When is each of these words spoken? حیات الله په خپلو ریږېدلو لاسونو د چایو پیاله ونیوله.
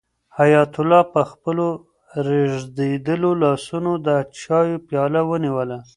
حیات 0.37 0.73
الله 0.81 1.01
په 1.13 1.21
خپلو 1.31 1.65
ریږېدلو 2.27 3.31
لاسونو 3.43 3.91
د 4.05 4.07
چایو 4.41 4.83
پیاله 4.87 5.21
ونیوله. 5.25 5.79